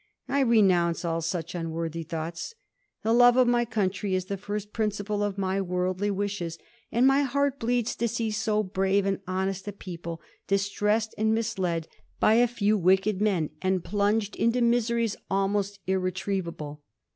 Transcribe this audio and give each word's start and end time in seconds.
I 0.27 0.39
renounce 0.39 1.05
all 1.05 1.21
such 1.21 1.53
unworthy 1.53 2.01
thoughts. 2.01 2.55
The 3.03 3.13
love 3.13 3.37
of 3.37 3.47
my 3.47 3.65
country 3.65 4.15
is 4.15 4.25
the 4.25 4.35
first 4.35 4.73
principle 4.73 5.21
of 5.21 5.37
my 5.37 5.61
worldly 5.61 6.09
wishes, 6.09 6.57
and 6.91 7.05
my 7.05 7.21
heart 7.21 7.59
bleeds 7.59 7.95
to 7.97 8.07
see 8.07 8.31
so 8.31 8.63
brave 8.63 9.05
and 9.05 9.19
honest 9.27 9.67
a 9.67 9.71
people 9.71 10.19
distressed 10.47 11.13
and 11.19 11.35
misled 11.35 11.87
by 12.19 12.33
a 12.33 12.47
few 12.47 12.79
wicked 12.79 13.21
men, 13.21 13.51
and 13.61 13.83
plunged 13.83 14.35
into 14.37 14.59
miseries 14.59 15.17
almost 15.29 15.77
irre 15.87 16.11
trievable.' 16.11 16.79